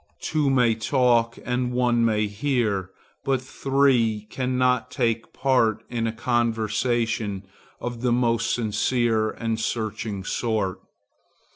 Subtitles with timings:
[0.19, 2.89] Two may talk and one may hear,
[3.23, 7.43] but three cannot take part in a conversation
[7.79, 10.79] of the most sincere and searching sort.